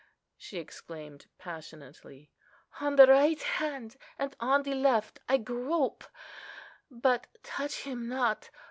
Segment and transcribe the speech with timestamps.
[0.35, 2.31] she exclaimed, passionately.
[2.79, 6.05] "On the right hand and on the left I grope,
[6.89, 8.49] but touch Him not.